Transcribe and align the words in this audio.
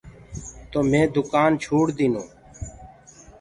تو 0.71 0.79
مي 0.91 1.01
دُڪآن 1.15 1.49
ڇوڙديٚنو۔ 1.63 2.23